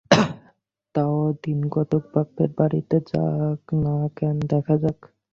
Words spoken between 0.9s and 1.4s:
তা ও